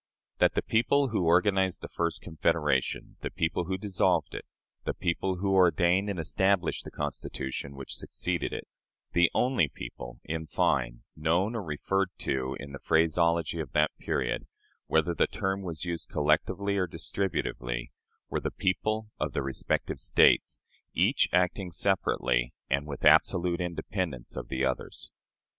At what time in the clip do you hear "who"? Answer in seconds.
1.09-1.27, 3.65-3.77, 5.35-5.53